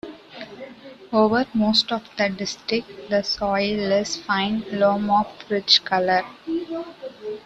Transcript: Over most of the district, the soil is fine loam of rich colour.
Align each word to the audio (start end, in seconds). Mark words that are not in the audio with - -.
Over 1.13 1.45
most 1.53 1.91
of 1.91 2.09
the 2.17 2.27
district, 2.27 2.89
the 3.11 3.21
soil 3.21 3.91
is 3.91 4.15
fine 4.17 4.65
loam 4.71 5.11
of 5.11 5.27
rich 5.47 5.85
colour. 5.85 6.23